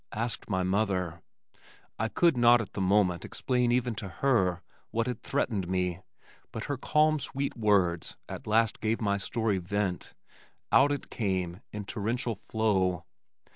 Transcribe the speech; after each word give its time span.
asked 0.13 0.49
my 0.49 0.63
mother. 0.63 1.21
I 1.99 2.07
could 2.07 2.35
not 2.35 2.59
at 2.59 2.73
the 2.73 2.81
moment 2.81 3.23
explain 3.23 3.71
even 3.71 3.93
to 3.97 4.07
her 4.09 4.63
what 4.89 5.05
had 5.05 5.21
threatened 5.21 5.67
me, 5.67 5.99
but 6.51 6.63
her 6.63 6.75
calm 6.75 7.19
sweet 7.19 7.55
words 7.55 8.17
at 8.27 8.47
last 8.47 8.79
gave 8.81 8.99
my 8.99 9.17
story 9.17 9.59
vent. 9.59 10.15
Out 10.71 10.91
it 10.91 11.11
came 11.11 11.61
in 11.71 11.85
torrential 11.85 12.33
flow. 12.33 13.03